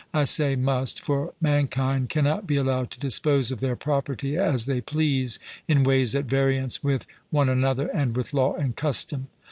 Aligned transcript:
I 0.15 0.23
say 0.23 0.55
'must'; 0.55 0.99
for 0.99 1.35
mankind 1.39 2.09
cannot 2.09 2.47
be 2.47 2.55
allowed 2.57 2.89
to 2.89 2.99
dispose 2.99 3.51
of 3.51 3.59
their 3.59 3.75
property 3.75 4.35
as 4.35 4.65
they 4.65 4.81
please, 4.81 5.37
in 5.67 5.83
ways 5.83 6.15
at 6.15 6.25
variance 6.25 6.83
with 6.83 7.05
one 7.29 7.49
another 7.49 7.87
and 7.89 8.17
with 8.17 8.33
law 8.33 8.55
and 8.55 8.75
custom. 8.75 9.27